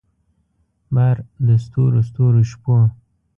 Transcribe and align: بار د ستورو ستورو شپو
بار 0.95 1.17
د 1.47 1.49
ستورو 1.63 1.99
ستورو 2.09 2.41
شپو 2.51 2.75